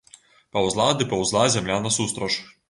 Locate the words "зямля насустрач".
1.57-2.33